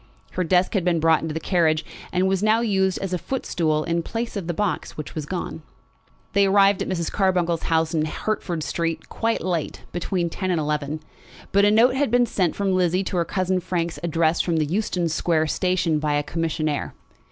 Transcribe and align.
Her 0.31 0.43
desk 0.43 0.73
had 0.73 0.83
been 0.83 0.99
brought 0.99 1.21
into 1.21 1.35
the 1.35 1.39
carriage 1.39 1.85
and 2.11 2.27
was 2.27 2.41
now 2.41 2.61
used 2.61 2.97
as 2.97 3.13
a 3.13 3.19
foot 3.19 3.45
stool 3.45 3.83
in 3.83 4.01
place 4.01 4.35
of 4.35 4.47
the 4.47 4.51
box 4.55 4.97
which 4.97 5.13
was 5.13 5.27
gone. 5.27 5.61
They 6.33 6.47
arrived 6.47 6.81
at 6.81 6.89
Mrs. 6.89 7.11
Carbuncle's 7.11 7.61
house 7.69 7.93
in 7.93 8.05
Hertford 8.05 8.63
Street 8.63 9.09
quite 9.09 9.43
late, 9.43 9.83
between 9.91 10.31
ten 10.31 10.49
and 10.49 10.59
eleven; 10.59 11.01
but 11.51 11.65
a 11.65 11.69
note 11.69 11.93
had 11.93 12.09
been 12.09 12.25
sent 12.25 12.55
from 12.55 12.73
Lizzie 12.73 13.03
to 13.03 13.17
her 13.17 13.25
cousin 13.25 13.59
Frank's 13.59 13.99
address 14.01 14.41
from 14.41 14.57
the 14.57 14.65
Euston 14.65 15.07
Square 15.07 15.45
station 15.45 15.99
by 15.99 16.15
a 16.15 16.23
commissionaire. 16.23 16.93